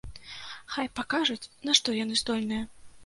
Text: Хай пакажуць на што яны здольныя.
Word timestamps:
Хай 0.75 0.89
пакажуць 0.99 1.49
на 1.69 1.77
што 1.81 1.97
яны 2.03 2.19
здольныя. 2.23 2.63